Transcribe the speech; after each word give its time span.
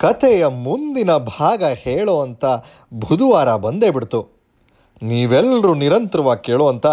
ಕಥೆಯ 0.00 0.46
ಮುಂದಿನ 0.46 1.16
ಭಾಗ 1.16 1.64
ಹೇಳೋವಂಥ 1.64 2.44
ಬುಧವಾರ 2.92 3.56
ಬಂದೇ 3.56 3.90
ಬಿಡ್ತು. 3.90 4.28
ನೀವೆಲ್ಲರೂ 5.02 5.74
ನಿರಂತರವಾಗಿ 5.74 6.44
ಕೇಳುವಂಥ 6.44 6.86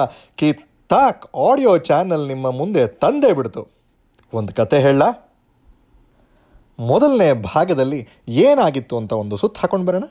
ತಾಕ್ 0.89 1.37
ಆಡಿಯೋ 1.37 1.77
ಚಾನಲ್ 1.77 2.27
ನಿಮ್ಮ 2.27 2.51
ಮುಂದೆ 2.51 2.87
ತಂದೇ 2.87 3.33
ಬಿಡ್ತು. 3.33 3.67
ಒಂದು 4.33 4.53
ಕತೆ 4.53 4.79
ಹೇಳ. 4.79 5.01
ಮೊದಲನೇ 6.79 7.33
ಭಾಗದಲ್ಲಿ 7.33 8.07
ಏನಾಗಿತ್ತು 8.27 8.97
ಅಂತ 8.97 9.13
ಒಂದು 9.13 9.37
ಸುತ್ತ 9.37 9.57
ಹಾಕೊಂಡು 9.59 9.85
ಬರೋಣ. 9.85 10.03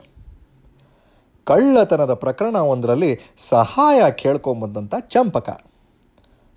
ಕಳ್ಳತನದ 1.44 2.14
ಪ್ರಕರಣ 2.14 2.56
ಒಂದರಲ್ಲಿ 2.56 3.20
ಸಹಾಯ 3.38 4.10
ಕೇಳ್ಕೊಂಬಂದಂಥ 4.10 4.94
ಚಂಪಕ. 5.08 5.60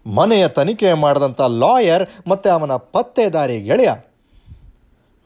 ಮನೆಯ 0.06 0.48
ತನಿಖೆ 0.48 0.94
ಮಾಡಿದಂಥ 0.94 1.42
ಲಾಯರ್ 1.42 2.30
ಮತ್ತು 2.30 2.50
ಅವನ 2.50 2.76
ಪತ್ತೆದಾರಿ 2.76 3.62
ಗೆಳೆಯ. 3.62 3.92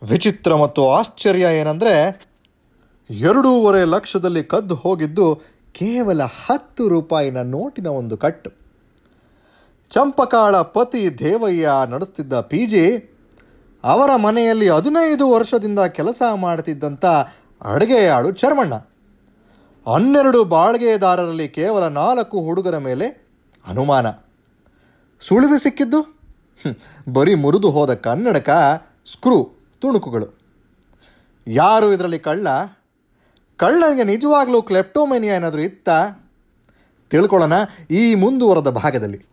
ವಿಚಿತ್ರ 0.09 0.55
ಮತ್ತು 0.55 0.91
ಆಶ್ಚರ್ಯ 0.91 1.47
ಏನಂದರೆ, 1.59 2.25
ಎರಡೂವರೆ 3.09 3.85
ಲಕ್ಷದಲ್ಲಿ 3.85 4.43
ಕದ್ದು 4.43 4.75
ಹೋಗಿದ್ದು 4.75 5.35
ಕೇವಲ 5.71 6.23
ಹತ್ತು 6.23 6.87
ರೂಪಾಯಿನ 6.87 7.41
ನೋಟಿನ 7.41 7.87
ಒಂದು 7.87 8.17
ಕಟ್ಟು. 8.17 8.51
ಚಂಪಕಾಳ 9.89 10.61
ಪತಿ 10.61 11.19
ದೇವಯ್ಯ 11.19 11.69
ನಡೆಸ್ತಿದ್ದ 11.87 12.39
ಪಿ 12.39 12.65
ಜಿ 12.65 13.13
ಅವರ 13.83 14.15
ಮನೆಯಲ್ಲಿ 14.15 14.69
ಹದಿನೈದು 14.69 15.29
ವರ್ಷದಿಂದ 15.29 15.79
ಕೆಲಸ 15.79 16.21
ಮಾಡ್ತಿದ್ದಂಥ 16.35 17.05
ಅಡುಗೆಯಾಳು 17.61 18.31
ಚರ್ಮಣ್ಣ 18.31 18.73
ಹನ್ನೆರಡು 19.93 20.43
ಬಾಳ್ಗೆದಾರರಲ್ಲಿ 20.43 21.49
ಕೇವಲ 21.49 21.87
ನಾಲ್ಕು 21.87 22.39
ಹುಡುಗರ 22.39 22.77
ಮೇಲೆ 22.77 23.27
ಅನುಮಾನ. 23.67 24.07
ಸುಳಿವು 25.21 25.57
ಸಿಕ್ಕಿದ್ದು? 25.57 26.19
ಬರೀ 27.13 27.35
ಮುರಿದು 27.35 27.69
ಹೋದ 27.69 27.93
ಕನ್ನಡಕ 27.93 28.49
ಸ್ಕ್ರೂ. 29.11 29.62
ತುಣುಕುಗಳು. 29.83 30.27
ಯಾರು 31.47 31.93
ಇದರಲ್ಲಿ 31.93 32.19
ಕಳ್ಳ? 32.19 32.47
ಕಳ್ಳನಿಗೆ 33.57 34.03
ನಿಜವಾಗ್ಲೂ 34.03 34.61
ಕ್ಲೆಪ್ಟೋಮೆನಿಯಾ 34.61 35.35
ಏನಾದರೂ 35.35 35.61
ಇತ್ತಾ? 35.61 35.97
ತಿಳ್ಕೊಳ್ಳೋಣ 37.09 37.53
ಈ 37.91 38.15
ಮುಂದುವರೆದ 38.15 38.69
ಭಾಗದಲ್ಲಿ. 38.69 39.25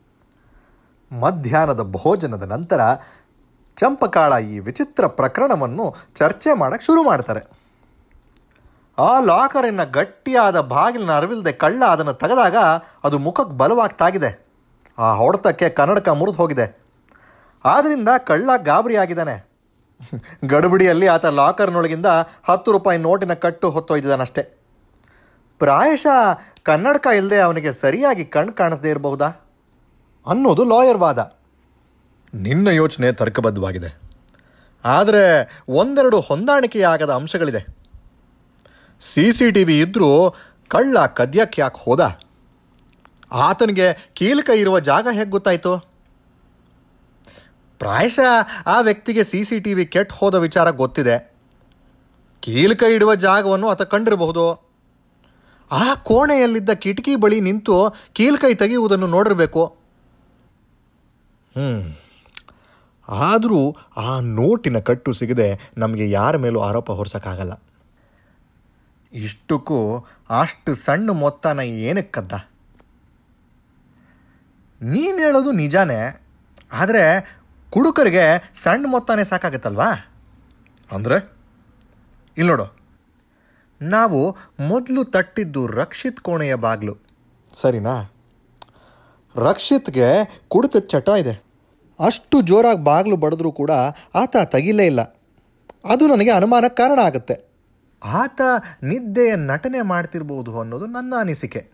ಮಧ್ಯಾಹ್ನದ 1.21 1.83
ಭೋಜನದ 1.83 2.43
ನಂತರ 2.43 2.81
ಚಂಪಕಾಳ 3.77 4.39
ಈ 4.39 4.59
ವಿಚಿತ್ರ 4.59 5.07
ಪ್ರಕರಣವನ್ನು 5.07 5.95
ಚರ್ಚೆ 6.15 6.53
ಮಾಡಕ್ಕೆ 6.53 6.87
ಶುರು 6.87 7.03
ಮಾಡ್ತಾರೆ. 7.03 7.41
ಆ 8.99 9.21
ಲಾಕರಿನ 9.21 9.85
ಗಟ್ಟಿಯಾದ 9.85 10.61
ಬಾಗಿಲಿನ 10.61 11.13
ಅರಿವಿಲ್ಲದೆ 11.13 11.53
ಕಳ್ಳ 11.53 11.85
ಅದನ್ನು 11.85 12.15
ತೆಗೆದಾಗ 12.15 12.57
ಅದು 13.05 13.19
ಮುಖಕ್ಕೆ 13.19 13.57
ಬಲವಾಗಿ 13.57 13.99
ತಾಗಿದೆ 13.99 14.47
ಆ 14.99 15.15
ಹೊಡೆತಕ್ಕೆ 15.15 15.69
ಕನ್ನಡಕ 15.69 16.09
ಮುರಿದು 16.09 16.37
ಹೋಗಿದೆ. 16.37 16.81
ಆದ್ದರಿಂದ 17.65 18.09
ಕಳ್ಳ 18.27 18.51
ಗಾಬರಿಯಾಗಿದ್ದಾನೆ. 18.57 19.50
ಗಡುಬಿಡಿಯಲ್ಲಿ 20.47 21.07
ಆತ 21.07 21.27
ಲಾಕರ್ನೊಳಗಿಂದ 21.27 22.07
ಹತ್ತು 22.49 22.73
ರೂಪಾಯಿ 22.73 22.99
ನೋಟಿನ 22.99 23.35
ಕಟ್ಟು 23.35 23.71
ಹೊತ್ತೊಯ್ದಿದ್ದಾನಷ್ಟೇ 23.71 24.43
ಪ್ರಾಯಶಃ 25.59 26.41
ಕನ್ನಡಕ 26.63 27.07
ಇಲ್ಲದೆ 27.17 27.39
ಅವನಿಗೆ 27.39 27.73
ಸರಿಯಾಗಿ 27.73 28.25
ಕಣ್ಣು 28.25 28.53
ಕಾಣಿಸದೇ 28.53 28.91
ಇರಬಹುದಾ? 28.91 29.27
ಅನ್ನೋದು 30.27 30.65
ಲಾಯರ್ 30.65 30.99
ವಾದ. 30.99 31.37
ನಿನ್ನ 32.35 32.69
ಯೋಚನೆ 32.69 33.13
ತರ್ಕಬದ್ಧವಾಗಿದೆ. 33.13 34.01
ಆದರೆ 34.85 35.25
ಒಂದೆರಡು 35.69 36.21
ಹೊಂದಾಣಿಕೆಯಾಗದ 36.21 37.11
ಅಂಶಗಳಿದೆ. 37.11 37.67
ಸಿ 39.01 39.33
ಸಿ 39.33 39.51
ಟಿ 39.51 39.65
ವಿ 39.65 39.81
ಇದ್ದರೂ 39.81 40.35
ಕಳ್ಳ 40.69 41.07
ಕದ್ಯಕ್ಕೆ 41.07 41.63
ಯಾಕೆ 41.63 41.85
ಹೋದ? 41.85 42.21
ಆತನಿಗೆ 43.33 44.11
ಕೀಲಕ 44.13 44.51
ಇರುವ 44.51 44.79
ಜಾಗ 44.81 45.09
ಹೇಗೆ 45.13 45.31
ಗೊತ್ತಾಯಿತು? 45.31 45.90
ಪ್ರಾಯಶಃ 47.81 48.33
ಆ 48.75 48.77
ವ್ಯಕ್ತಿಗೆ 48.89 49.23
ಸಿ 49.31 49.41
ಸಿ 49.49 49.57
ಟಿ 49.65 49.73
ವಿ 49.79 49.85
ಕೆಟ್ಟು 49.95 50.17
ಹೋದ 50.19 50.37
ವಿಚಾರ 50.47 50.71
ಗೊತ್ತಿದೆ. 50.81 51.17
ಕೀಲ್ಕೈ 52.43 52.91
ಇಡುವ 52.97 53.13
ಜಾಗವನ್ನು 53.25 53.69
ಆತ 53.73 53.83
ಕಂಡಿರಬಹುದು. 53.93 54.45
ಆ 55.71 55.87
ಕೋಣೆಯಲ್ಲಿದ್ದ 56.09 56.73
ಕಿಟಕಿ 56.85 57.15
ಬಳಿ 57.23 57.39
ನಿಂತು 57.49 57.77
ಕೀಲ್ಕೈ 58.19 58.53
ತೆಗೆಯುವುದನ್ನು 58.63 59.09
ನೋಡಿರಬೇಕು. 59.17 59.65
ಹ್ಞೂ 61.55 61.73
ಆದರೂ 63.27 63.61
ಆ 63.97 64.11
ನೋಟಿನ 64.41 64.79
ಕಟ್ಟು 64.89 65.11
ಸಿಗದೆ 65.21 65.49
ನಮಗೆ 65.79 66.05
ಯಾರ 66.11 66.37
ಮೇಲೂ 66.45 66.61
ಆರೋಪ 66.69 66.91
ಹೊರಿಸೋಕ್ಕಾಗಲ್ಲ. 66.99 67.55
ಇಷ್ಟಕ್ಕೂ 69.13 69.79
ಅಷ್ಟು 70.41 70.73
ಸಣ್ಣ 70.85 71.11
ಮೊತ್ತನ 71.23 71.61
ಏನಕ್ಕೆ 71.89 72.13
ಕದ್ದ 72.17 72.33
ನೀನು 74.81 75.17
ಹೇಳೋದು 75.25 75.51
ನಿಜಾನೇ, 75.53 76.01
ಆದರೆ 76.73 77.03
ಕುಡುಕರಿಗೆ 77.71 78.51
ಸಣ್ಣ 78.55 78.87
ಮೊತ್ತನೇ 78.89 79.25
ಸಾಕಾಗತ್ತಲ್ವಾ? 79.25 79.93
ಅಂದರೆ? 80.93 81.37
ಇಲ್ಲಿ 82.39 82.51
ನೋಡು. 82.51 82.77
ನಾವು 83.83 84.37
ಮೊದಲು 84.61 85.05
ತಟ್ಟಿದ್ದು 85.05 85.67
ರಕ್ಷಿತ್ 85.67 86.21
ಕೋಣೆಯ 86.21 86.55
ಬಾಗಿಲು. 86.55 86.97
ಸರಿನಾ? 87.53 88.13
ರಕ್ಷಿತ್ಗೆ 89.37 90.41
ಕುಡಿತ 90.49 90.77
ಚಟ 90.77 91.09
ಇದೆ. 91.09 91.45
ಅಷ್ಟು 92.05 92.41
ಜೋರಾಗಿ 92.41 92.85
ಬಾಗಿಲು 92.85 93.17
ಬಡಿದ್ರೂ 93.17 93.53
ಕೂಡ 93.53 93.71
ಆತ 94.15 94.37
ತೆಗಿಲೇ 94.45 94.87
ಇಲ್ಲ. 94.87 95.01
ಅದು 95.85 96.07
ನನಗೆ 96.07 96.31
ಅನುಮಾನಕ್ಕೆ 96.31 96.83
ಕಾರಣ 96.83 97.01
ಆಗುತ್ತೆ. 97.01 97.49
ಆತ 98.05 98.41
ನಿದ್ದೆಯ 98.83 99.33
ನಟನೆ 99.37 99.83
ಮಾಡ್ತಿರ್ಬೋದು 99.83 100.61
ಅನ್ನೋದು 100.61 100.87
ನನ್ನ 100.87 101.15
ಅನಿಸಿಕೆ. 101.21 101.71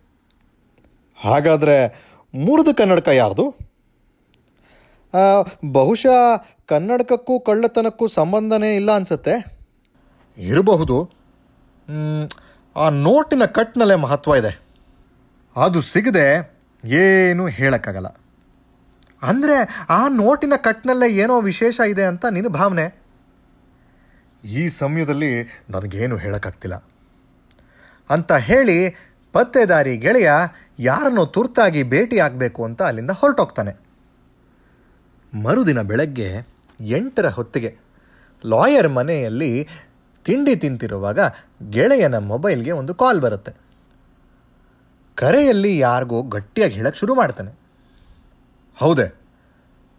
ಹಾಗಾದರೆ 1.17 2.07
ಮುರಿದು 2.35 2.75
ಕನ್ನಡಕ 2.75 3.09
ಯಾರ್ದು? 3.09 3.66
ಬಹುಶಃ 5.73 6.45
ಕನ್ನಡಕಕ್ಕೂ 6.67 7.41
ಕಳ್ಳತನಕ್ಕೂ 7.41 8.07
ಸಂಬಂಧನೇ 8.07 8.77
ಇಲ್ಲ 8.77 8.93
ಅನ್ಸುತ್ತೆ? 8.93 9.35
ಇರಬಹುದು. 10.39 11.11
ಆ 12.77 12.89
ನೋಟಿನ 12.89 13.45
ಕಟ್ನಲ್ಲೇ 13.45 13.95
ಮಹತ್ವ 13.95 14.35
ಇದೆ. 14.35 14.53
ಅದು 15.57 15.81
ಸಿಗದೆ 15.83 16.27
ಏನೂ 16.85 17.47
ಹೇಳೋಕ್ಕಾಗಲ್ಲ. 17.47 18.07
ಅಂದರೆ 19.23 19.87
ಆ 19.89 20.09
ನೋಟಿನ 20.09 20.53
ಕಟ್ನಲ್ಲೇ 20.57 21.09
ಏನೋ 21.15 21.41
ವಿಶೇಷ 21.41 21.81
ಇದೆ 21.89 22.05
ಅಂತ 22.05 22.25
ನಿನ್ನ 22.27 22.49
ಭಾವನೆ? 22.49 22.87
ಈ 24.45 24.69
ಸಮಯದಲ್ಲಿ 24.69 25.31
ನನಗೇನು 25.71 26.17
ಹೇಳೋಕ್ಕಾಗ್ತಿಲ್ಲ. 26.17 26.77
ಅಂತ 28.11 28.33
ಹೇಳಿ 28.33 28.95
ಪತ್ತೆದಾರಿ 29.33 29.97
ಗೆಳೆಯ 29.97 30.33
ಯಾರನ್ನೋ 30.79 31.25
ತುರ್ತಾಗಿ 31.25 31.83
ಭೇಟಿ 31.83 32.19
ಆಗಬೇಕು 32.19 32.65
ಅಂತ 32.65 32.83
ಅಲ್ಲಿಂದ 32.83 33.11
ಹೊರಟೋಗ್ತಾನೆ. 33.11 33.86
ಮರುದಿನ 35.45 35.81
ಬೆಳಗ್ಗೆ 35.83 36.29
ಎಂಟರ 36.81 37.27
ಹೊತ್ತಿಗೆ 37.29 37.71
ಲಾಯರ್ 38.45 38.89
ಮನೆಯಲ್ಲಿ 38.89 39.51
ತಿಂಡಿ 40.25 40.57
ತಿಂತಿರುವಾಗ 40.57 41.21
ಗೆಳೆಯನ 41.71 42.19
ಮೊಬೈಲ್ಗೆ 42.19 42.73
ಒಂದು 42.73 42.95
ಕಾಲ್ 42.95 43.21
ಬರುತ್ತೆ. 43.21 43.53
ಕರೆಯಲ್ಲಿ 45.19 45.79
ಯಾರಿಗೋ 45.79 46.23
ಗಟ್ಟಿಯಾಗಿ 46.23 46.75
ಹೇಳಕ್ಕೆ 46.75 47.01
ಶುರು 47.01 47.15
ಮಾಡ್ತಾನೆ. 47.15 47.53
ಹೌದೇ, 48.77 49.07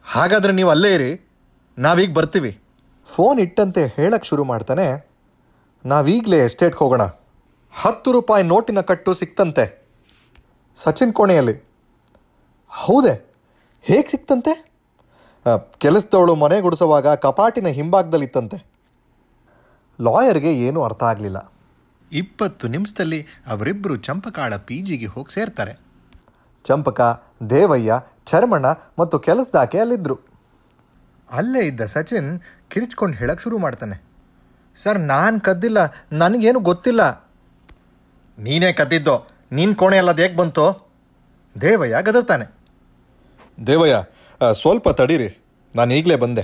ಹಾಗಾದರೆ 0.05 0.51
ನೀವು 0.51 0.69
ಅಲ್ಲೇ 0.69 0.93
ಇರಿ, 0.95 1.11
ನಾವೀಗ 1.77 2.13
ಬರ್ತೀವಿ. 2.13 2.51
ಫೋನ್ 3.07 3.39
ಇಟ್ಟಂತೆ 3.39 3.83
ಹೇಳಕ್ಕೆ 3.87 4.27
ಶುರು 4.27 4.43
ಮಾಡ್ತಾನೆ, 4.43 4.85
ನಾವೀಗಲೇ 5.85 6.37
ಎಸ್ಟೇಟ್ಗೆ 6.37 6.79
ಹೋಗೋಣ. 6.79 7.05
ಹತ್ತು 7.73 8.11
ರೂಪಾಯಿ 8.11 8.43
ನೋಟಿನ 8.43 8.81
ಕಟ್ಟು 8.81 9.13
ಸಿಕ್ತಂತೆ. 9.13 9.65
ಸಚಿನ್ 10.77 11.13
ಕೋಣೆಯಲ್ಲಿ. 11.13 11.55
ಹೌದೇ, 12.71 13.13
ಹೇಗೆ 13.81 14.07
ಸಿಕ್ತಂತೆ? 14.07 14.53
ಕೆಲಸದವಳು 15.77 16.35
ಮನೆ 16.35 16.61
ಗುಡಿಸುವಾಗ 16.61 17.07
ಕಪಾಟಿನ 17.07 17.67
ಹಿಂಭಾಗದಲ್ಲಿತ್ತಂತೆ. 17.67 18.65
ಲಾಯರ್ಗೆ 20.01 20.53
ಏನೂ 20.53 20.83
ಅರ್ಥ 20.83 21.03
ಆಗಲಿಲ್ಲ. 21.03 21.51
ಇಪ್ಪತ್ತು 22.11 22.67
ನಿಮಿಷದಲ್ಲಿ 22.67 23.27
ಅವರಿಬ್ಬರು 23.47 23.95
ಚಂಪಕಾಳ 23.95 24.55
ಪಿ 24.55 24.81
ಜಿಗೆ 24.81 25.05
ಹೋಗಿ 25.05 25.33
ಸೇರ್ತಾರೆ. 25.33 25.79
ಚಂಪಕ 26.63 27.23
ದೇವಯ್ಯ 27.49 28.01
ಚರ್ಮಣ 28.25 28.65
ಮತ್ತು 28.99 29.19
ಕೆಲಸದಾಕೆ 29.19 29.79
ಅಲ್ಲಿದ್ದರು 29.79 30.19
ಅಲ್ಲೇ 31.31 31.59
ಇದ್ದ 31.59 31.81
ಸಚಿನ್ 31.85 32.39
ಕಿರಿಚ್ಕೊಂಡು 32.67 33.17
ಹೇಳಕ್ಕೆ 33.17 33.43
ಶುರು 33.43 33.57
ಮಾಡ್ತಾನೆ. 33.57 34.03
ಸರ್ 34.75 34.99
ನಾನು 34.99 35.39
ಕದ್ದಿಲ್ಲ. 35.39 35.77
ನನಗೇನು 36.11 36.59
ಗೊತ್ತಿಲ್ಲ. 36.59 37.31
ನೀನೇ 38.39 38.73
ಕದ್ದಿದ್ದೋ? 38.73 39.27
ನಿನ್ನ 39.51 39.73
ಕೋಣೆ 39.73 39.97
ಅಲ್ಲದು 39.97 40.21
ಹೇಗೆ 40.21 40.35
ಬಂತು? 40.35 40.91
ದೇವಯ್ಯ 41.61 41.95
ಗದರ್ತಾನೆ. 42.01 42.57
ದೇವಯ್ಯ 43.67 44.03
ಸ್ವಲ್ಪ 44.53 44.89
ತಡೀರಿ. 44.89 45.29
ನಾನು 45.75 45.93
ಈಗಲೇ 45.93 46.15
ಬಂದೆ. 46.15 46.43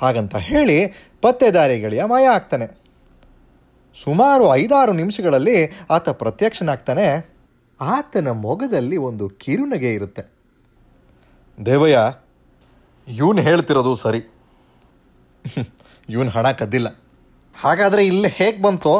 ಹಾಗಂತ 0.00 0.36
ಹೇಳಿ 0.36 0.86
ಪತ್ತೆದಾರಿ 1.22 1.80
ಗೆಳೆಯ 1.80 2.04
ಮಾಯ 2.04 2.26
ಆಗ್ತಾನೆ. 2.26 2.66
ಸುಮಾರು 3.96 4.44
ಐದಾರು 4.54 4.92
ನಿಮಿಷಗಳಲ್ಲಿ 4.92 5.56
ಆತ 5.90 6.08
ಪ್ರತ್ಯಕ್ಷನಾಗ್ತಾನೆ. 6.08 7.06
ಆತನ 7.80 8.28
ಮೊಗದಲ್ಲಿ 8.28 8.96
ಒಂದು 8.96 9.28
ಕಿರುನಗೆ 9.28 9.94
ಇರುತ್ತೆ. 9.94 10.22
ದೇವಯ್ಯ, 11.66 11.98
ಇವನು 13.08 13.42
ಹೇಳ್ತಿರೋದು 13.42 13.92
ಸರಿ. 13.96 14.22
ಇವನು 16.08 16.30
ಹಣ 16.30 16.50
ಕದ್ದಿಲ್ಲ. 16.50 16.88
ಹಾಗಾದರೆ 17.54 18.02
ಇಲ್ಲಿ 18.06 18.28
ಹೇಗೆ 18.28 18.62
ಬಂತೋ? 18.62 18.94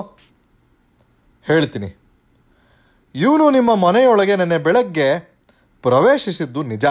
ಹೇಳ್ತೀನಿ. 1.47 1.89
ಇವನು 3.15 3.51
ನಿಮ್ಮ 3.51 3.75
ಮನೆಯೊಳಗೆ 3.75 4.37
ನೆನ್ನೆ 4.37 4.59
ಬೆಳಗ್ಗೆ 4.59 5.09
ಪ್ರವೇಶಿಸಿದ್ದು 5.85 6.63
ನಿಜ. 6.63 6.85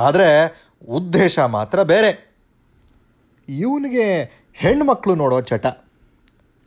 ಆದರೆ 0.00 0.28
ಉದ್ದೇಶ 0.88 1.38
ಮಾತ್ರ 1.38 1.82
ಬೇರೆ. 1.82 2.34
ಇವನಿಗೆ 3.48 4.04
ಹೆಣ್ಮಕ್ಳು 4.54 5.14
ನೋಡೋ 5.14 5.40
ಚಟ. 5.40 5.66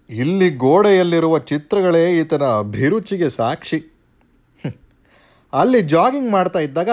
ಇಲ್ಲಿ 0.10 0.50
ಗೋಡೆಯಲ್ಲಿರುವ 0.50 1.40
ಚಿತ್ರಗಳೇ 1.40 2.18
ಈತನ 2.20 2.44
ಅಭಿರುಚಿಗೆ 2.44 3.30
ಸಾಕ್ಷಿ. 3.30 3.80
ಅಲ್ಲಿ 5.54 5.82
ಜಾಗಿಂಗ್ 5.82 6.32
ಮಾಡ್ತಾ 6.32 6.60
ಇದ್ದಾಗ 6.60 6.90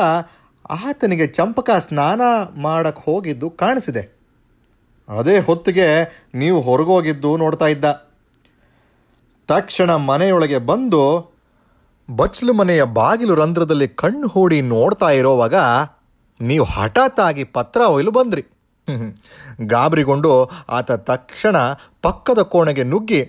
ಆತನಿಗೆ 0.70 1.26
ಚಂಪಕ 1.26 1.70
ಸ್ನಾನ 1.78 2.20
ಮಾಡಕ್ಕೆ 2.60 3.02
ಹೋಗಿದ್ದು 3.02 3.50
ಕಾಣಿಸಿದೆ. 3.50 4.20
ಅದೇ 5.18 5.38
ಹೊತ್ತಿಗೆ 5.38 5.86
ನೀವು 6.34 6.60
ಹೊರಗೋಗಿದ್ದು 6.60 7.36
ನೋಡ್ತಾ 7.36 7.66
ಇದ್ದ. 7.66 7.84
ತಕ್ಷಣ 9.48 9.94
ಮನೆಯೊಳಗೆ 9.94 10.58
ಬಂದು 10.58 11.34
ಬಚ್ಚಲು 12.16 12.52
ಮನೆಯ 12.52 12.82
ಬಾಗಿಲು 12.84 13.34
ರಂಧ್ರದಲ್ಲಿ 13.34 13.88
ಕಣ್ಣು 13.88 14.28
ಹೂಡಿ 14.28 14.62
ನೋಡ್ತಾ 14.62 15.10
ಇರೋವಾಗ 15.10 15.54
ನೀವು 16.40 16.64
ಹಠಾತ್ 16.64 17.20
ಆಗಿ 17.20 17.44
ಪತ್ರ 17.44 17.80
ಒಯ್ಲು 17.80 18.10
ಬಂದ್ರಿ. 18.10 18.42
ಗಾಬರಿಗೊಂಡು 19.66 20.30
ಆತ 20.68 20.92
ತಕ್ಷಣ 20.92 21.56
ಪಕ್ಕದ 22.02 22.40
ಕೋಣೆಗೆ 22.42 22.84
ನುಗ್ಗಿ 22.84 23.20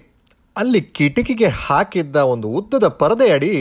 ಅಲ್ಲಿ 0.58 0.82
ಕಿಟಕಿಗೆ 0.82 1.48
ಹಾಕಿದ್ದ 1.48 2.16
ಒಂದು 2.16 2.48
ಉದ್ದದ 2.48 2.88
ಪರದೆ 2.88 3.28
ಅಡಿ 3.32 3.52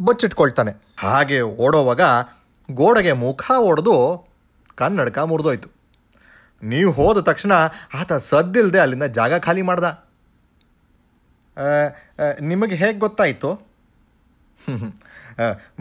ಬಚ್ಚಿಟ್ಕೊಳ್ತಾನೆ. 0.00 0.72
ಹಾಗೆ 0.98 1.40
ಓಡೋವಾಗ 1.40 2.02
ಗೋಡೆಗೆ 2.70 3.12
ಮುಖ 3.12 3.44
ಒಡೆದು 3.50 3.94
ಕನ್ನಡಕ 4.74 5.18
ಮುರಿದೋಯ್ತು. 5.18 5.68
ನೀವು 6.62 6.90
ಹೋದ 6.92 7.18
ತಕ್ಷಣ 7.20 7.52
ಆತ 7.94 8.12
ಸದ್ದಿಲ್ಲದೆ 8.12 8.78
ಅಲ್ಲಿಂದ 8.78 9.06
ಜಾಗ 9.18 9.38
ಖಾಲಿ 9.38 9.62
ಮಾಡ್ದ. 9.62 9.86
ನಿಮಗೆ 12.40 12.74
ಹೇಗೆ 12.74 12.98
ಗೊತ್ತಾಯಿತು? 12.98 13.50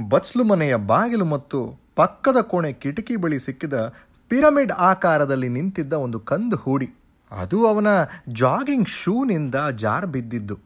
ಬಚ್ಲು 0.10 0.44
ಮನೆಯ 0.44 0.76
ಬಾಗಿಲು 0.76 1.26
ಮತ್ತು 1.26 1.80
ಪಕ್ಕದ 1.96 2.38
ಕೋಣೆ 2.42 2.74
ಕಿಟಕಿ 2.74 3.16
ಬಳಿ 3.16 3.40
ಸಿಕ್ಕಿದ 3.40 3.94
ಪಿರಮಿಡ್ 4.28 4.72
ಆಕಾರದಲ್ಲಿ 4.72 5.50
ನಿಂತಿದ್ದ 5.50 5.94
ಒಂದು 5.94 6.20
ಕಂದು 6.20 6.56
ಹೂಡಿ. 6.56 6.90
ಅದು 7.32 7.68
ಅವನ 7.68 7.88
ಜಾಗಿಂಗ್ 8.30 8.90
ಶೂನಿಂದ 8.90 9.56
ಜಾರ್ 9.70 10.08
ಬಿದ್ದಿದ್ದು. 10.08 10.60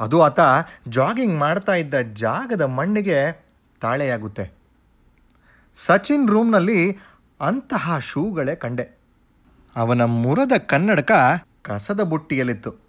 ಅದು 0.00 0.22
ಆತ 0.22 0.40
ಜಾಗಿಂಗ್ 0.88 1.38
ಮಾಡ್ತಾ 1.38 1.72
ಇದ್ದ 1.72 1.94
ಜಾಗದ 1.94 2.60
ಮಣ್ಣಿಗೆ 2.60 3.44
ತಾಳೆಯಾಗುತ್ತೆ. 3.80 4.52
ಸಚಿನ್ 5.74 6.28
ರೂಮ್ನಲ್ಲಿ 6.28 6.92
ಅಂತಹ 7.40 7.98
ಶೂಗಳೇ 7.98 8.54
ಕಂಡೆ. 8.54 8.98
ಅವನ 9.76 10.04
ಮುರದ 10.04 10.52
ಕನ್ನಡಕ 10.58 11.12
ಕಸದ 11.62 12.00
ಬುಟ್ಟಿಯಲ್ಲಿತ್ತು. 12.00 12.85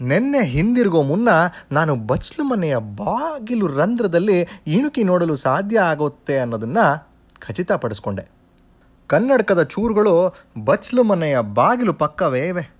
ನಿನ್ನೆ 0.00 0.44
ಹಿಂದಿರುಗೋ 0.44 1.02
ಮುನ್ನ 1.02 1.28
ನಾನು 1.72 1.96
ಬಚ್ಲು 1.96 2.44
ಮನೆಯ 2.44 2.76
ಬಾಗಿಲು 2.76 3.66
ರಂಧ್ರದಲ್ಲಿ 3.66 4.46
ಇಣುಕಿ 4.66 5.04
ನೋಡಲು 5.04 5.36
ಸಾಧ್ಯ 5.36 5.80
ಆಗುತ್ತೆ 5.80 6.38
ಅನ್ನೋದನ್ನು 6.38 7.08
ಖಚಿತಪಡಿಸ್ಕೊಂಡೆ. 7.40 8.30
ಕನ್ನಡಕದ 9.06 9.62
ಚೂರುಗಳು 9.62 10.34
ಬಚ್ಲು 10.64 11.02
ಮನೆಯ 11.02 11.40
ಬಾಗಿಲು 11.40 11.92
ಪಕ್ಕವೇ 11.92 12.48
ಇವೆ. 12.48 12.70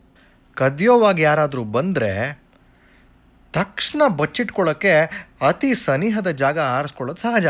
ಕದಿಯೋವಾಗ 0.54 1.20
ಯಾರಾದರೂ 1.20 1.64
ಬಂದರೆ 1.64 2.42
ತಕ್ಷಣ 3.52 4.02
ಬಚ್ಚಿಟ್ಕೊಳ್ಳೋಕ್ಕೆ 4.16 4.92
ಅತಿ 5.48 5.74
ಸನಿಹದ 5.74 6.30
ಜಾಗ 6.30 6.58
ಆರಿಸ್ಕೊಳ್ಳೋದು 6.58 7.20
ಸಹಜ. 7.20 7.46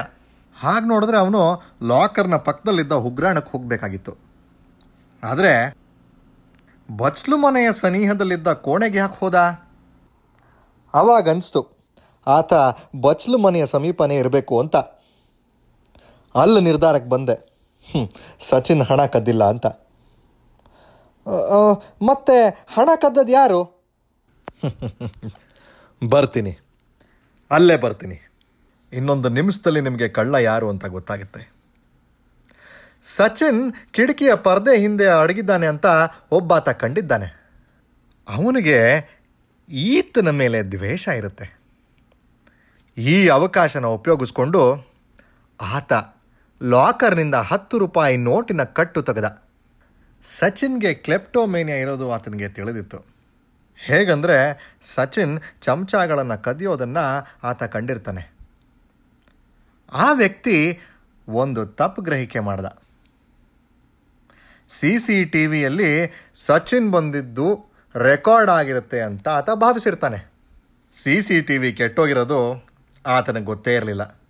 ಹಾಗೆ 0.60 0.88
ನೋಡಿದ್ರೆ 0.88 1.18
ಅವನು 1.18 1.62
ಲಾಕರ್ನ 1.82 2.36
ಪಕ್ಕದಲ್ಲಿದ್ದ 2.36 2.92
ಉಗ್ರಾಣಕ್ಕೆ 2.92 3.58
ಹೋಗಬೇಕಾಗಿತ್ತು. 3.58 4.16
ಆದರೆ 5.24 5.74
ಬಚ್ಲು 6.96 7.36
ಮನೆಯ 7.36 7.72
ಸನಿಹದಲ್ಲಿದ್ದ 7.72 8.52
ಕೋಣೆಗೆ 8.52 8.98
ಯಾಕೆ 8.98 9.18
ಹೋದ? 9.18 9.34
ಅವಾಗ 10.94 11.30
ಅನಿಸ್ತು 11.30 11.78
ಆತ 12.26 12.52
ಬಚ್ಲು 13.00 13.38
ಮನೆಯ 13.38 13.66
ಸಮೀಪನೇ 13.66 14.16
ಇರಬೇಕು 14.16 14.60
ಅಂತ. 14.60 14.76
ಅಲ್ಲಿ 16.34 16.60
ನಿರ್ಧಾರಕ್ಕೆ 16.60 17.10
ಬಂದೆ. 17.10 17.58
ಸಚಿನ್ 18.38 18.82
ಹಣ 18.82 19.06
ಕದ್ದಿಲ್ಲ 19.06 19.44
ಅಂತ. 19.44 19.66
ಮತ್ತೆ 22.02 22.66
ಹಣ 22.68 22.88
ಕದ್ದದ್ದು 22.96 23.32
ಯಾರು? 23.32 23.78
ಬರ್ತೀನಿ. 26.08 26.58
ಅಲ್ಲೇ 27.50 27.76
ಬರ್ತೀನಿ. 27.76 28.30
ಇನ್ನೊಂದು 28.92 29.28
ನಿಮಿಷದಲ್ಲಿ 29.28 29.80
ನಿಮಗೆ 29.80 30.08
ಕಳ್ಳ 30.08 30.34
ಯಾರು 30.34 30.68
ಅಂತ 30.68 30.86
ಗೊತ್ತಾಗುತ್ತೆ. 30.86 31.57
ಸಚಿನ್ 33.08 33.72
ಕಿಟಕಿಯ 33.90 34.34
ಪರದೆ 34.34 34.78
ಹಿಂದೆ 34.78 35.06
ಅಡಗಿದ್ದಾನೆ 35.06 35.66
ಅಂತ 35.66 35.86
ಒಬ್ಬಾತ 36.30 36.68
ಕಂಡಿದ್ದಾನೆ. 36.68 37.28
ಅವನಿಗೆ 38.28 38.78
ಈತನ 39.68 40.30
ಮೇಲೆ 40.30 40.62
ದ್ವೇಷ 40.62 41.08
ಇರುತ್ತೆ. 41.08 41.58
ಈ 42.96 43.28
ಅವಕಾಶನ 43.28 43.86
ಉಪಯೋಗಿಸ್ಕೊಂಡು 43.86 44.86
ಆತ 45.60 45.92
ಲಾಕರ್ನಿಂದ 46.62 47.34
ಹತ್ತು 47.34 47.78
ರೂಪಾಯಿ 47.78 48.16
ನೋಟಿನ 48.16 48.62
ಕಟ್ಟು 48.62 49.02
ತೆಗೆದ. 49.02 49.42
ಸಚಿನ್ಗೆ 50.24 50.94
ಕ್ಲೆಪ್ಟೋಮೇನಿಯಾ 50.94 51.78
ಇರೋದು 51.78 52.12
ಆತನಿಗೆ 52.12 52.48
ತಿಳಿದಿತ್ತು. 52.48 53.04
ಹೇಗಂದರೆ 53.76 54.36
ಸಚಿನ್ 54.82 55.40
ಚಮಚಗಳನ್ನು 55.60 56.42
ಕದಿಯೋದನ್ನು 56.42 57.26
ಆತ 57.42 57.64
ಕಂಡಿರ್ತಾನೆ. 57.64 58.34
ಆ 59.92 60.12
ವ್ಯಕ್ತಿ 60.12 60.80
ಒಂದು 61.28 61.66
ತಪ್ಪು 61.66 62.02
ಗ್ರಹಿಕೆ 62.02 62.38
ಮಾಡ್ದ. 62.38 62.66
ಸಿ 64.68 64.98
ಸಿ 64.98 65.24
ಟಿ 65.24 65.46
ವಿಯಲ್ಲಿ 65.46 66.12
ಸಚಿನ್ 66.34 66.92
ಬಂದಿದ್ದು 66.92 67.72
ರೆಕಾರ್ಡ್ 67.96 68.50
ಆಗಿರುತ್ತೆ 68.50 69.00
ಅಂತ 69.00 69.28
ಆತ 69.28 69.50
ಭಾವಿಸಿರ್ತಾನೆ. 69.50 70.30
ಸಿ 70.92 71.22
ಸಿ 71.22 71.42
ಟಿ 71.42 71.58
ವಿ 71.58 71.72
ಕೆಟ್ಟೋಗಿರೋದು 71.72 72.66
ಆತನಿಗೆ 73.06 73.46
ಗೊತ್ತೇ 73.46 73.74
ಇರಲಿಲ್ಲ. 73.74 74.20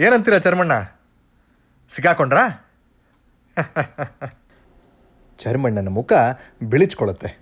ಏನಂತೀರ 0.00 0.38
ಚರ್ಮಣ್ಣ? 0.38 0.72
ಸಿಕ್ಕಾಕೊಂಡ್ರಾ? 1.88 2.68
ಚರ್ಮಣ್ಣನ 5.38 5.88
ಮುಖ 5.88 6.12
ಬಿಳಿಚ್ಕೊಳ್ಳುತ್ತೆ. 6.62 7.38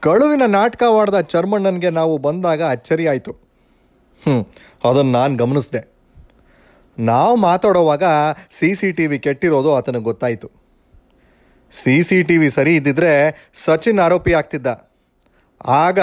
ಕಳುವಿನ 0.00 0.42
ನಾಟಕವಾಡ್ದ 0.46 1.20
ಚರ್ಮಣ್ಣನಿಗೆ 1.20 1.90
ನಾವು 1.90 2.18
ಬಂದಾಗ 2.18 2.62
ಅಚ್ಚರಿ 2.62 3.06
ಆಯಿತು 3.06 3.32
ಹ್ಞೂ 4.22 4.52
ಅದನ್ನು 4.90 5.12
ನಾನು 5.12 5.36
ಗಮನಿಸಿದೆ. 5.36 5.93
ನಾವು 6.98 7.34
ಮಾತಾಡೋವಾಗ 7.48 8.04
ಸಿ 8.58 8.68
ಸಿ 8.80 8.88
ಟಿ 8.98 9.06
ವಿ 9.10 9.18
ಕೆಟ್ಟಿರೋದು 9.26 9.70
ಆತನಿಗೆ 9.76 10.06
ಗೊತ್ತಾಯಿತು. 10.10 10.48
ಸಿ 11.72 11.94
ಸಿ 12.08 12.18
ಟಿ 12.28 12.36
ವಿ 12.40 12.48
ಸರಿ 12.56 12.72
ಇದ್ದಿದ್ರೆ 12.80 13.12
ಸಚಿನ್ 13.64 14.00
ಆರೋಪಿ 14.06 14.32
ಆಗ್ತಿದ್ದ. 14.40 14.68
ಆಗ 15.84 15.98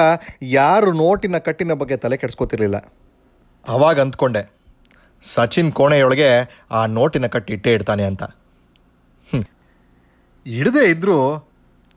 ಯಾರು 0.59 0.89
ನೋಟಿನ 1.03 1.37
ಕಟ್ಟಿನ 1.47 1.73
ಬಗ್ಗೆ 1.81 1.97
ತಲೆ 2.03 2.15
ಕೆಡಿಸ್ಕೋತಿರ್ಲಿಲ್ಲ. 2.21 2.77
ಅವಾಗ 3.65 3.97
ಅಂದ್ಕೊಂಡೆ, 4.05 4.43
ಸಚಿನ್ 5.23 5.71
ಕೋಣೆಯೊಳಗೆ 5.79 6.29
ಆ 6.77 6.81
ನೋಟಿನ 6.97 7.25
ಕಟ್ಟಿ 7.35 7.53
ಇಟ್ಟೇ 7.57 7.73
ಇಡ್ತಾನೆ 7.77 8.05
ಅಂತ. 8.11 8.23
ಹಿಡದೇ 9.27 9.51
ಇಡದೇ 10.45 10.83
ಇದ್ರೂ 10.93 11.17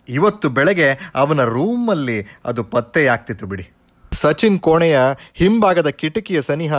ಇವತ್ತು 0.08 0.46
ಬೆಳಗ್ಗೆ 0.56 0.88
ಅವನ 1.20 1.44
ರೂಮಲ್ಲಿ 1.56 2.19
ಅದು 2.51 2.63
ಪತ್ತೆಯಾಗ್ತಿತ್ತು 2.74 3.46
ಬಿಡಿ. 3.53 3.65
ಸಚಿನ್ 4.13 4.58
ಕೋಣೆಯ 4.67 4.96
ಹಿಂಭಾಗದ 5.41 5.89
ಕಿಟಕಿಯ 6.01 6.41
ಸನಿಹ 6.48 6.74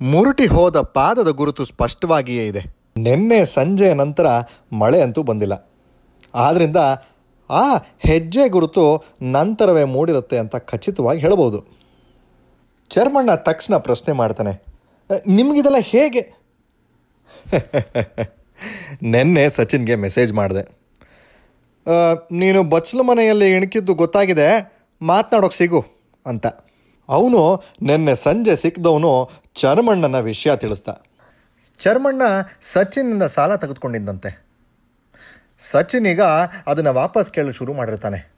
ಮುರುಟಿ 0.00 0.46
ಹೋದ 0.46 0.78
ಪಾದದ 0.96 1.30
ಗುರುತು 1.40 1.62
ಸ್ಪಷ್ಟವಾಗಿಯೇ 1.64 2.44
ಇದೆ. 2.50 2.62
ನಿನ್ನೆ 2.96 3.38
ಸಂಜೆಯ 3.56 3.92
ನಂತರ 4.02 4.26
ಮಳೆ 4.80 4.98
ಅಂತೂ 5.06 5.22
ಬಂದಿಲ್ಲ. 5.30 5.54
ಆದ್ದರಿಂದ 6.34 6.80
ಆ 7.50 7.64
ಹೆಜ್ಜೆ 8.08 8.44
ಗುರುತು 8.54 8.84
ನಂತರವೇ 9.34 9.84
ಮೂಡಿರುತ್ತೆ 9.94 10.36
ಅಂತ 10.42 10.56
ಖಚಿತವಾಗಿ 10.70 11.20
ಹೇಳ್ಬೋದು 11.24 11.58
ಚರ್ಮಣ್ಣ 12.90 13.34
ತಕ್ಷಣ 13.48 13.74
ಪ್ರಶ್ನೆ 13.86 14.12
ಮಾಡ್ತಾನೆ, 14.20 14.52
ನಿಮಗಿದೆಲ್ಲ 15.38 15.80
ಹೇಗೆ? 15.92 16.22
ನೆನ್ನೆ 19.12 19.44
ಸಚಿನ್ಗೆ 19.56 19.94
ಮೆಸೇಜ್ 20.04 20.32
ಮಾಡಿದೆ 20.32 20.62
ನೀನು 22.40 22.60
ಬಚ್ಚಲು 22.72 23.02
ಮನೆಯಲ್ಲಿ 23.08 23.48
ಇಣಕಿದ್ದು 23.56 23.92
ಗೊತ್ತಾಗಿದೆ, 24.02 24.46
ಮಾತನಾಡೋಕೆ 25.00 25.56
ಸಿಗು 25.60 25.80
ಅಂತ. 26.26 26.46
ಅವನು 27.08 27.64
ನಿನ್ನೆ 27.82 28.14
ಸಂಜೆ 28.14 28.56
ಸಿಕ್ಕದವನು 28.56 29.30
ಚರ್ಮಣ್ಣನ 29.54 30.18
ವಿಷಯ 30.18 30.56
ತಿಳಿಸ್ದ. 30.56 30.88
ಚರ್ಮಣ್ಣ 31.78 32.22
ಸಚಿನ್ನಿಂದ 32.62 33.22
ಸಾಲ 33.22 33.56
ತೆಗೆದುಕೊಂಡಿದ್ದಂತೆ. 33.56 34.46
ಸಚಿನ್ 35.58 36.06
ಈಗ 36.06 36.22
ಅದನ್ನು 36.66 36.94
ವಾಪಸ್ 36.94 37.32
ಕೇಳಲು 37.32 37.52
ಶುರು 37.52 37.74
ಮಾಡಿರ್ತಾನೆ. 37.74 38.32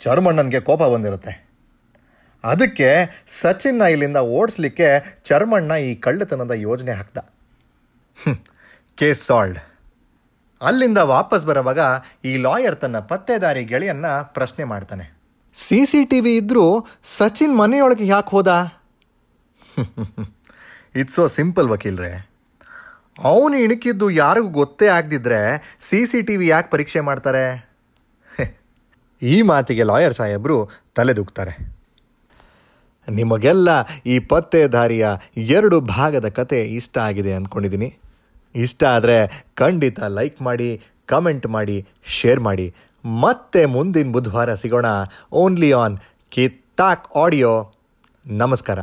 ಚರ್ಮಣ್ಣನಿಗೆ 0.00 0.60
ಕೋಪ 0.60 0.82
ಬಂದಿರುತ್ತೆ. 0.82 1.50
ಅದಕ್ಕೆ 2.44 3.24
ಸಚಿನ್ನ 3.28 3.82
ಇಲ್ಲಿಂದ 3.82 4.16
ಓಡಿಸ್ಲಿಕ್ಕೆ 4.16 5.20
ಚರ್ಮಣ್ಣ 5.24 5.74
ಈ 5.74 5.94
ಕಳ್ಳತನದ 5.94 6.50
ಯೋಜನೆ 6.50 6.92
ಹಾಕ್ದ. 6.92 7.18
Case 8.94 9.26
solved. 9.26 9.58
ಅಲ್ಲಿಂದ 10.60 10.98
ವಾಪಸ್ 10.98 11.46
ಬರುವಾಗ 11.46 11.78
ಈ 12.24 12.36
ಲಾಯರ್ 12.36 12.80
ತನ್ನ 12.80 12.98
ಪತ್ತೆದಾರಿ 12.98 13.64
ಗೆಳೆಯನ್ನು 13.64 14.34
ಪ್ರಶ್ನೆ 14.34 14.64
ಮಾಡ್ತಾನೆ. 14.64 15.19
ಸಿ 15.54 15.78
ಸಿ 15.84 16.00
ಟಿ 16.10 16.18
ವಿ 16.20 16.32
ಇದ್ದರೂ 16.36 16.66
ಸಚಿನ್ 17.04 17.54
ಮನೆಯೊಳಗೆ 17.56 18.06
ಯಾಕೆ 18.06 18.30
ಹೋದ? 18.30 18.50
ಇಟ್ಸ್ 21.00 21.16
ಸೋ 21.16 21.24
ಸಿಂಪಲ್ 21.26 21.68
ವಕೀಲ್ರೆ. 21.68 22.12
ಅವನು 23.30 23.56
ಇಣುಕಿದ್ದು 23.64 24.06
ಯಾರಿಗೂ 24.10 24.48
ಗೊತ್ತೇ 24.48 24.86
ಆಗದಿದ್ರೆ 24.88 25.40
ಸಿ 25.88 26.06
ಸಿ 26.10 26.22
ಟಿ 26.28 26.36
ವಿ 26.36 26.46
ಯಾಕೆ 26.46 26.70
ಪರೀಕ್ಷೆ 26.70 27.00
ಮಾಡ್ತಾರೆ? 27.00 27.44
ಈ 29.32 29.42
ಮಾತಿಗೆ 29.42 29.84
ಲಾಯರ್ 29.90 30.14
ಸಾಹೇಬರು 30.14 30.56
ತಲೆದೂಗ್ತಾರೆ. 30.96 31.54
ನಿಮಗೆಲ್ಲ 33.08 33.68
ಈ 34.06 34.18
ಪತ್ತೆದಾರಿಯ 34.32 35.06
ಎರಡು 35.56 35.80
ಭಾಗದ 35.96 36.28
ಕತೆ 36.28 36.60
ಇಷ್ಟ 36.78 36.98
ಆಗಿದೆ 36.98 37.32
ಅಂದ್ಕೊಂಡಿದ್ದೀನಿ 37.32 37.88
ಇಷ್ಟ 38.54 38.82
ಆದರೆ 38.84 39.16
ಖಂಡಿತ 39.54 40.00
ಲೈಕ್ 40.18 40.38
ಮಾಡಿ, 40.42 40.70
ಕಮೆಂಟ್ 41.06 41.46
ಮಾಡಿ, 41.46 41.76
ಶೇರ್ 42.18 42.40
ಮಾಡಿ. 42.40 42.66
ಮತ್ತೆ 43.04 43.64
ಮುಂದಿನ 43.64 44.12
ಬುಧವಾರ 44.12 44.54
ಸಿಗೋಣ. 44.54 44.86
ಓನ್ಲಿ 45.32 45.72
ಆನ್ 45.72 45.98
ಕಿತ್ತಾಕ್ 46.28 47.16
ಆಡಿಯೋ 47.16 47.72
ನಮಸ್ಕಾರ. 48.26 48.78